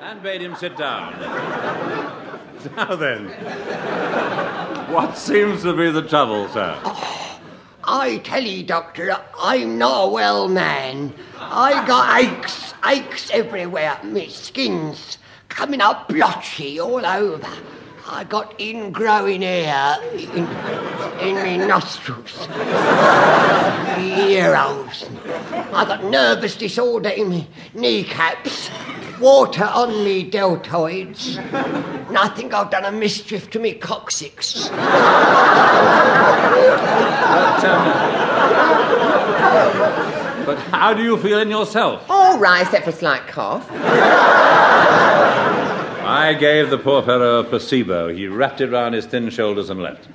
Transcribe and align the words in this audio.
and 0.00 0.22
bade 0.22 0.40
him 0.40 0.54
sit 0.56 0.76
down. 0.76 1.12
now 2.76 2.94
then, 2.96 3.26
what 4.92 5.16
seems 5.16 5.62
to 5.62 5.76
be 5.76 5.90
the 5.90 6.02
trouble, 6.02 6.48
sir? 6.48 6.78
I 7.84 8.18
tell 8.24 8.42
you, 8.42 8.62
Doctor, 8.62 9.16
I'm 9.38 9.78
not 9.78 10.04
a 10.04 10.08
well 10.08 10.48
man. 10.48 11.12
I 11.38 11.86
got 11.86 12.22
aches, 12.22 12.74
aches 12.84 13.30
everywhere. 13.30 13.98
My 14.02 14.26
skin's 14.28 15.18
coming 15.48 15.80
up 15.80 16.08
blotchy 16.08 16.78
all 16.78 17.04
over. 17.04 17.48
I 18.06 18.24
got 18.24 18.58
ingrowing 18.58 19.42
hair 19.42 19.96
in, 20.12 20.46
in 21.26 21.34
my 21.36 21.56
nostrils, 21.66 22.48
ear 24.00 24.54
holes. 24.56 25.04
I 25.72 25.84
got 25.84 26.04
nervous 26.04 26.56
disorder 26.56 27.10
in 27.10 27.28
my 27.28 27.46
kneecaps, 27.74 28.70
water 29.20 29.64
on 29.64 30.04
me 30.04 30.28
deltoids. 30.28 31.36
And 32.08 32.18
I 32.18 32.28
think 32.28 32.54
I've 32.54 32.70
done 32.70 32.84
a 32.84 32.92
mischief 32.92 33.50
to 33.50 33.58
me 33.58 33.74
coccyx. 33.74 34.68
But, 34.68 34.84
um, 37.64 37.86
but 40.46 40.58
how 40.70 40.94
do 40.94 41.02
you 41.02 41.16
feel 41.18 41.38
in 41.40 41.50
yourself? 41.50 42.04
All 42.08 42.38
right, 42.38 42.62
except 42.62 42.84
for 42.84 42.90
a 42.90 42.92
slight 42.92 43.26
cough. 43.26 43.70
I 46.02 46.34
gave 46.34 46.70
the 46.70 46.78
poor 46.78 47.02
fellow 47.02 47.40
a 47.40 47.44
placebo. 47.44 48.08
He 48.12 48.26
wrapped 48.26 48.60
it 48.60 48.70
round 48.70 48.94
his 48.94 49.06
thin 49.06 49.30
shoulders 49.30 49.70
and 49.70 49.80
left. 49.80 50.08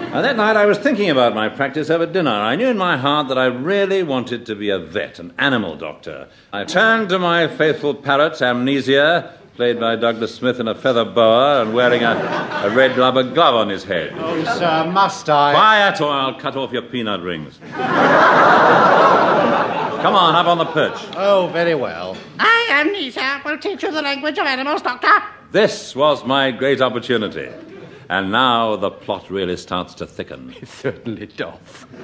And 0.00 0.24
that 0.24 0.36
night 0.36 0.56
I 0.56 0.64
was 0.64 0.78
thinking 0.78 1.10
about 1.10 1.34
my 1.34 1.48
practice 1.48 1.90
over 1.90 2.06
dinner. 2.06 2.30
I 2.30 2.56
knew 2.56 2.68
in 2.68 2.78
my 2.78 2.96
heart 2.96 3.28
that 3.28 3.38
I 3.38 3.46
really 3.46 4.02
wanted 4.02 4.46
to 4.46 4.54
be 4.54 4.70
a 4.70 4.78
vet, 4.78 5.18
an 5.18 5.34
animal 5.38 5.76
doctor. 5.76 6.28
I 6.52 6.64
turned 6.64 7.08
to 7.10 7.18
my 7.18 7.46
faithful 7.46 7.94
parrot, 7.94 8.40
Amnesia, 8.40 9.34
played 9.54 9.78
by 9.80 9.96
Douglas 9.96 10.34
Smith 10.34 10.60
in 10.60 10.68
a 10.68 10.74
feather 10.74 11.04
boa 11.04 11.62
and 11.62 11.74
wearing 11.74 12.04
a, 12.04 12.12
a 12.64 12.70
red 12.70 12.96
rubber 12.96 13.24
glove 13.24 13.56
on 13.56 13.68
his 13.68 13.82
head. 13.84 14.12
Oh, 14.16 14.44
sir, 14.44 14.90
must 14.90 15.28
I? 15.28 15.52
Quiet, 15.52 16.00
or 16.00 16.10
I'll 16.10 16.38
cut 16.38 16.56
off 16.56 16.72
your 16.72 16.82
peanut 16.82 17.20
rings. 17.22 17.58
Come 19.98 20.14
on, 20.14 20.36
up 20.36 20.46
on 20.46 20.58
the 20.58 20.66
perch. 20.66 20.96
Oh, 21.16 21.50
very 21.52 21.74
well. 21.74 22.16
I, 22.38 22.68
Amnesia, 22.70 23.42
will 23.44 23.58
teach 23.58 23.82
you 23.82 23.90
the 23.90 24.00
language 24.00 24.38
of 24.38 24.46
animals, 24.46 24.80
Doctor. 24.80 25.10
This 25.50 25.96
was 25.96 26.24
my 26.24 26.52
great 26.52 26.80
opportunity. 26.80 27.50
And 28.10 28.32
now 28.32 28.76
the 28.76 28.90
plot 28.90 29.30
really 29.30 29.56
starts 29.56 29.94
to 29.94 30.06
thicken. 30.06 30.54
It 30.62 30.68
certainly 30.68 31.26
does. 31.26 31.58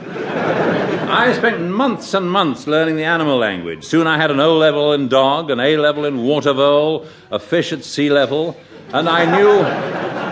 I 0.07 1.33
spent 1.33 1.63
months 1.71 2.13
and 2.13 2.31
months 2.31 2.67
learning 2.67 2.97
the 2.97 3.05
animal 3.05 3.39
language. 3.39 3.85
Soon 3.85 4.07
I 4.07 4.19
had 4.19 4.31
an 4.31 4.41
O 4.41 4.57
level 4.57 4.93
in 4.93 5.09
dog, 5.09 5.51
an 5.51 5.61
A 5.61 5.77
level 5.77 6.05
in 6.05 6.23
water 6.23 6.53
vole, 6.53 7.07
a 7.31 7.39
fish 7.39 7.73
at 7.73 7.85
sea 7.85 8.11
level, 8.11 8.57
and 8.93 9.09
I 9.09 9.25
knew 9.25 9.61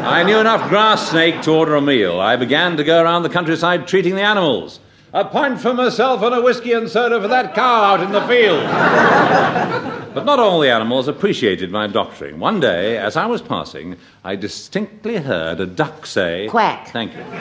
I 0.02 0.24
knew 0.24 0.38
enough 0.38 0.68
grass 0.68 1.10
snake 1.10 1.42
to 1.42 1.52
order 1.52 1.76
a 1.76 1.80
meal. 1.80 2.20
I 2.20 2.36
began 2.36 2.76
to 2.76 2.84
go 2.84 3.00
around 3.02 3.22
the 3.22 3.28
countryside 3.28 3.86
treating 3.86 4.16
the 4.16 4.22
animals. 4.22 4.80
A 5.14 5.24
pint 5.24 5.60
for 5.60 5.72
myself 5.72 6.22
and 6.22 6.34
a 6.34 6.42
whiskey 6.42 6.72
and 6.72 6.88
soda 6.88 7.20
for 7.20 7.28
that 7.28 7.54
cow 7.54 7.84
out 7.84 8.00
in 8.00 8.12
the 8.12 8.20
field. 8.22 9.98
But 10.14 10.26
not 10.26 10.38
all 10.38 10.60
the 10.60 10.70
animals 10.70 11.08
appreciated 11.08 11.70
my 11.70 11.86
doctoring. 11.86 12.38
One 12.38 12.60
day, 12.60 12.98
as 12.98 13.16
I 13.16 13.26
was 13.26 13.40
passing, 13.40 13.96
I 14.24 14.36
distinctly 14.36 15.16
heard 15.16 15.58
a 15.60 15.66
duck 15.66 16.04
say, 16.06 16.48
Quack. 16.48 16.88
Thank 16.88 17.14
you. 17.14 17.22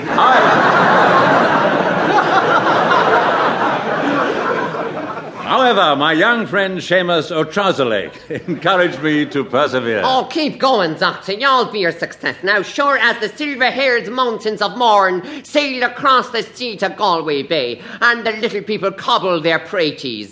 However, 5.52 5.98
my 5.98 6.14
young 6.14 6.48
friend 6.48 6.78
Seamus 6.78 7.30
O'Trouserlake 7.30 8.48
encouraged 8.48 9.04
me 9.04 9.26
to 9.26 9.44
persevere. 9.44 10.02
Oh, 10.06 10.26
keep 10.32 10.58
going, 10.58 10.94
Doctor. 10.94 11.34
You'll 11.34 11.66
be 11.66 11.80
your 11.80 11.92
success. 11.92 12.38
Now, 12.42 12.62
sure 12.62 12.98
as 12.98 13.20
the 13.20 13.28
silver-haired 13.28 14.08
mountains 14.08 14.62
of 14.62 14.78
Mourne 14.78 15.44
sail 15.44 15.84
across 15.84 16.30
the 16.30 16.44
sea 16.44 16.78
to 16.78 16.88
Galway 16.88 17.44
Bay, 17.44 17.82
and 18.00 18.26
the 18.26 18.32
little 18.32 18.62
people 18.62 18.94
cobble 18.94 19.42
their 19.42 19.60
praties. 19.60 20.32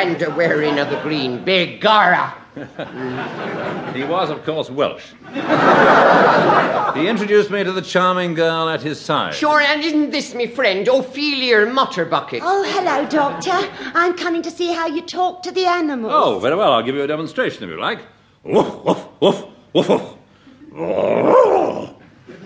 and 0.00 0.18
the 0.18 0.30
wearing 0.30 0.78
of 0.78 0.88
the 0.88 0.98
green 1.02 1.44
begorra. 1.44 2.32
He 3.94 4.02
was, 4.04 4.30
of 4.30 4.44
course, 4.44 4.70
Welsh. 4.70 5.12
he 6.94 7.08
introduced 7.08 7.50
me 7.50 7.62
to 7.64 7.72
the 7.72 7.82
charming 7.82 8.34
girl 8.34 8.68
at 8.68 8.80
his 8.82 9.00
side. 9.00 9.34
Sure, 9.34 9.60
and 9.60 9.82
isn't 9.84 10.10
this 10.10 10.34
me 10.34 10.46
friend, 10.46 10.86
Ophelia 10.88 11.66
Mutterbucket? 11.66 12.40
Oh, 12.42 12.62
hello, 12.64 13.06
Doctor. 13.08 13.68
I'm 13.94 14.16
coming 14.16 14.42
to 14.42 14.50
see 14.50 14.72
how 14.72 14.86
you 14.86 15.02
talk 15.02 15.42
to 15.42 15.52
the 15.52 15.66
animals. 15.66 16.12
Oh, 16.14 16.38
very 16.38 16.56
well. 16.56 16.72
I'll 16.72 16.82
give 16.82 16.94
you 16.94 17.02
a 17.02 17.06
demonstration 17.06 17.64
if 17.64 17.70
you 17.70 17.80
like. 17.80 18.00
Woof, 18.42 18.84
woof, 18.84 19.06
woof, 19.20 19.44
woof, 19.74 19.88
woof. 19.88 20.16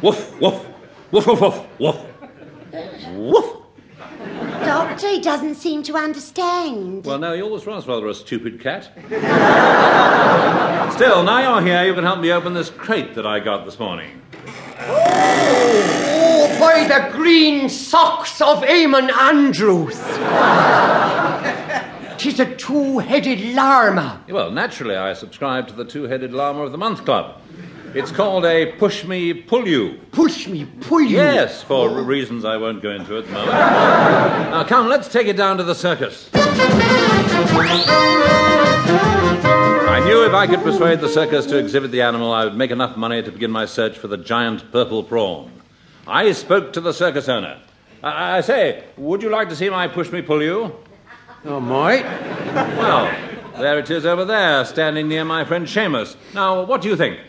Woof, 0.02 0.40
woof, 0.40 0.40
woof, 0.40 1.26
woof, 1.26 1.40
woof, 1.40 1.66
woof. 1.78 1.96
Woof. 3.14 3.63
Doctor, 4.74 5.08
he 5.08 5.20
doesn't 5.20 5.54
seem 5.54 5.84
to 5.84 5.94
understand. 5.94 7.04
Well, 7.04 7.20
no, 7.20 7.32
he 7.32 7.40
always 7.40 7.64
was 7.64 7.86
rather 7.86 8.08
a 8.08 8.14
stupid 8.14 8.60
cat. 8.60 8.90
Still, 10.94 11.22
now 11.22 11.60
you're 11.60 11.62
here, 11.64 11.84
you 11.84 11.94
can 11.94 12.02
help 12.02 12.18
me 12.18 12.32
open 12.32 12.54
this 12.54 12.70
crate 12.70 13.14
that 13.14 13.24
I 13.24 13.38
got 13.38 13.64
this 13.66 13.78
morning. 13.78 14.20
Oh, 14.80 16.56
by 16.58 16.88
the 16.88 17.08
green 17.16 17.68
socks 17.68 18.40
of 18.40 18.64
Eamon 18.64 19.12
Andrews! 19.12 19.96
Tis 22.18 22.40
a 22.40 22.56
two-headed 22.56 23.54
llama. 23.54 24.24
Well, 24.28 24.50
naturally, 24.50 24.96
I 24.96 25.12
subscribe 25.12 25.68
to 25.68 25.74
the 25.74 25.84
Two 25.84 26.02
Headed 26.04 26.32
Llama 26.32 26.62
of 26.62 26.72
the 26.72 26.78
Month 26.78 27.04
Club. 27.04 27.40
It's 27.94 28.10
called 28.10 28.44
a 28.44 28.72
Push 28.72 29.04
Me, 29.04 29.32
Pull 29.32 29.68
You. 29.68 30.00
Push 30.10 30.48
me, 30.48 30.64
pull 30.64 31.00
you. 31.02 31.18
Yes, 31.18 31.62
for 31.62 31.88
re- 31.88 32.02
reasons 32.02 32.44
I 32.44 32.56
won't 32.56 32.82
go 32.82 32.90
into 32.90 33.16
at 33.16 33.24
the 33.26 33.30
moment. 33.30 33.52
now, 33.52 34.64
come, 34.64 34.88
let's 34.88 35.06
take 35.06 35.28
it 35.28 35.36
down 35.36 35.58
to 35.58 35.62
the 35.62 35.76
circus. 35.76 36.28
I 39.86 40.02
knew 40.04 40.26
if 40.26 40.34
I 40.34 40.48
could 40.48 40.64
persuade 40.64 41.00
the 41.00 41.08
circus 41.08 41.46
to 41.46 41.56
exhibit 41.56 41.92
the 41.92 42.02
animal, 42.02 42.32
I 42.32 42.44
would 42.44 42.56
make 42.56 42.72
enough 42.72 42.96
money 42.96 43.22
to 43.22 43.30
begin 43.30 43.52
my 43.52 43.64
search 43.64 43.96
for 43.96 44.08
the 44.08 44.16
giant 44.16 44.72
purple 44.72 45.04
prawn. 45.04 45.52
I 46.04 46.32
spoke 46.32 46.72
to 46.72 46.80
the 46.80 46.92
circus 46.92 47.28
owner. 47.28 47.60
I, 48.02 48.38
I 48.38 48.40
say, 48.40 48.82
would 48.96 49.22
you 49.22 49.30
like 49.30 49.50
to 49.50 49.56
see 49.56 49.70
my 49.70 49.86
Push 49.86 50.10
Me, 50.10 50.20
Pull 50.20 50.42
You? 50.42 50.74
Oh, 51.44 51.60
might. 51.60 52.02
Well, 52.76 53.04
there 53.56 53.78
it 53.78 53.88
is 53.88 54.04
over 54.04 54.24
there, 54.24 54.64
standing 54.64 55.06
near 55.06 55.24
my 55.24 55.44
friend 55.44 55.64
Seamus. 55.64 56.16
Now, 56.34 56.64
what 56.64 56.82
do 56.82 56.88
you 56.88 56.96
think? 56.96 57.20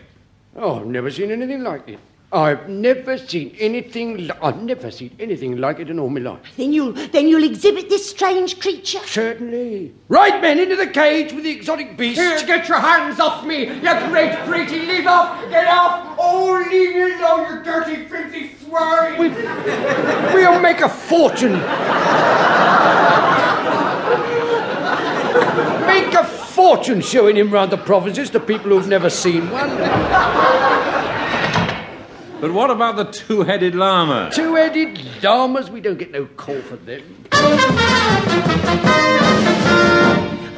Oh, 0.57 0.79
I've 0.79 0.85
never 0.85 1.11
seen 1.11 1.31
anything 1.31 1.63
like 1.63 1.87
it. 1.89 1.99
I've 2.31 2.69
never 2.69 3.17
seen 3.17 3.55
anything. 3.59 4.17
Li- 4.17 4.31
I've 4.41 4.61
never 4.61 4.89
seen 4.89 5.15
anything 5.19 5.57
like 5.57 5.79
it 5.79 5.89
in 5.89 5.99
all 5.99 6.09
my 6.09 6.21
life. 6.21 6.39
Then 6.57 6.71
you'll 6.73 6.93
then 6.93 7.27
you'll 7.27 7.43
exhibit 7.43 7.89
this 7.89 8.09
strange 8.09 8.59
creature. 8.59 8.99
Certainly. 9.05 9.93
Right, 10.07 10.41
men, 10.41 10.59
into 10.59 10.75
the 10.75 10.87
cage 10.87 11.33
with 11.33 11.43
the 11.43 11.51
exotic 11.51 11.97
beast. 11.97 12.19
Here, 12.19 12.37
get 12.45 12.67
your 12.69 12.79
hands 12.79 13.19
off 13.19 13.45
me, 13.45 13.65
you 13.65 14.07
great 14.09 14.35
pretty. 14.45 14.79
Leave 14.85 15.07
off, 15.07 15.49
get 15.49 15.67
off. 15.67 16.15
Oh, 16.17 16.65
leave 16.71 16.95
me 16.95 17.13
alone, 17.13 17.57
you 17.57 17.63
dirty, 17.63 18.05
filthy 18.07 18.55
swine. 18.65 19.17
We, 19.17 19.29
we'll 20.33 20.59
make 20.61 20.81
a 20.81 20.89
fortune. 20.89 21.53
make 25.85 26.13
a 26.13 26.23
fortune 26.75 26.99
showing 26.99 27.37
him 27.37 27.51
round 27.51 27.71
the 27.71 27.77
provinces 27.77 28.29
to 28.29 28.39
people 28.39 28.69
who've 28.69 28.87
never 28.87 29.09
seen 29.09 29.49
one. 29.49 29.69
But 32.41 32.51
what 32.51 32.69
about 32.69 32.97
the 32.97 33.05
two 33.05 33.43
headed 33.43 33.75
llama? 33.75 34.29
Two-headed 34.33 35.23
llamas, 35.23 35.69
we 35.69 35.79
don't 35.79 35.97
get 35.97 36.11
no 36.11 36.25
call 36.25 36.61
for 36.61 36.75
them. 36.75 37.15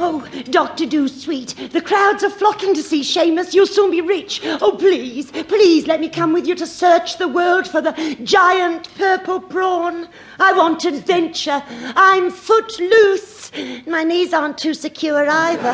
Oh, 0.10 0.26
Doctor 0.52 0.86
Do 0.86 1.10
Sweet, 1.10 1.54
the 1.74 1.82
crowds 1.82 2.24
are 2.24 2.30
flocking 2.30 2.74
to 2.76 2.82
see 2.82 3.02
Seamus. 3.02 3.54
You'll 3.54 3.68
soon 3.68 3.92
be 3.92 4.00
rich. 4.00 4.40
Oh, 4.62 4.74
please, 4.80 5.32
please 5.32 5.86
let 5.86 6.00
me 6.00 6.08
come 6.08 6.32
with 6.32 6.48
you 6.48 6.56
to 6.56 6.66
search 6.66 7.18
the 7.18 7.28
world 7.28 7.68
for 7.68 7.82
the 7.82 7.92
giant 8.24 8.88
purple 8.96 9.42
prawn. 9.42 10.08
I 10.40 10.54
want 10.54 10.86
adventure. 10.86 11.62
I'm 11.98 12.32
footloose. 12.32 13.52
My 13.86 14.06
knees 14.06 14.34
aren't 14.34 14.58
too 14.58 14.74
secure 14.74 15.30
either. 15.30 15.74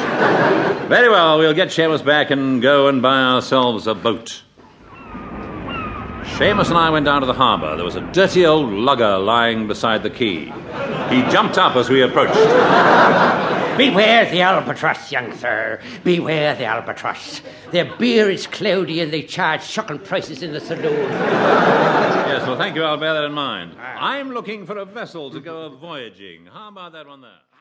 Very 0.87 1.09
well, 1.09 1.37
we'll 1.37 1.53
get 1.53 1.67
Seamus 1.67 2.03
back 2.03 2.31
and 2.31 2.59
go 2.59 2.87
and 2.87 3.03
buy 3.03 3.21
ourselves 3.21 3.85
a 3.85 3.93
boat. 3.93 4.41
Seamus 6.23 6.69
and 6.69 6.77
I 6.79 6.89
went 6.89 7.05
down 7.05 7.21
to 7.21 7.27
the 7.27 7.33
harbour. 7.33 7.75
There 7.75 7.85
was 7.85 7.97
a 7.97 8.11
dirty 8.13 8.47
old 8.47 8.71
lugger 8.71 9.19
lying 9.19 9.67
beside 9.67 10.01
the 10.01 10.09
quay. 10.09 10.45
He 11.13 11.21
jumped 11.31 11.59
up 11.59 11.75
as 11.75 11.91
we 11.91 12.01
approached. 12.01 13.52
Beware 13.77 14.29
the 14.29 14.41
albatross, 14.41 15.11
young 15.11 15.35
sir. 15.37 15.79
Beware 16.03 16.55
the 16.55 16.65
albatross. 16.65 17.41
Their 17.71 17.95
beer 17.95 18.29
is 18.29 18.45
cloudy 18.47 18.99
and 18.99 19.11
they 19.11 19.23
charge 19.23 19.63
shocking 19.63 19.99
prices 19.99 20.43
in 20.43 20.53
the 20.53 20.59
saloon. 20.59 21.09
Yes, 21.09 22.47
well, 22.47 22.57
thank 22.57 22.75
you. 22.75 22.83
I'll 22.83 22.97
bear 22.97 23.13
that 23.13 23.25
in 23.25 23.31
mind. 23.31 23.75
I'm 23.79 24.31
looking 24.31 24.65
for 24.65 24.77
a 24.77 24.85
vessel 24.85 25.31
to 25.31 25.39
go 25.39 25.63
a 25.63 25.69
voyaging. 25.69 26.45
How 26.45 26.69
about 26.69 26.93
that 26.93 27.07
one 27.07 27.21
there? 27.21 27.43